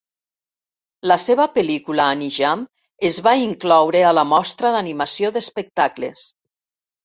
La 1.11 1.17
seva 1.23 1.45
pel·lícula 1.57 2.07
"Anijam" 2.15 2.65
es 3.11 3.21
va 3.29 3.35
incloure 3.43 4.03
a 4.09 4.17
la 4.21 4.27
Mostra 4.33 4.75
d'Animació 4.79 5.35
d'Espectacles. 5.39 6.29